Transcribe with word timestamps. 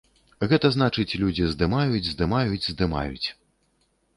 Гэта 0.53 0.69
значыць, 0.75 1.17
людзі 1.23 1.45
здымаюць, 1.51 2.11
здымаюць, 2.15 2.67
здымаюць. 2.73 3.27